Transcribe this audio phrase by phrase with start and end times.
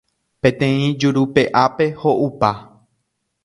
[0.45, 2.51] Peteĩ jurupe'ápe ho'upa.